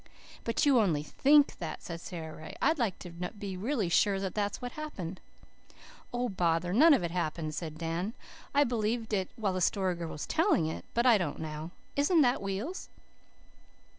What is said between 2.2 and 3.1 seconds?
Ray. "I'd like